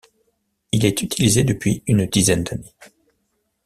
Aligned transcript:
Il 0.71 0.83
est 0.87 1.03
utilisé 1.03 1.43
depuis 1.43 1.83
une 1.85 2.07
dizaine 2.07 2.43
d'années. 2.43 2.73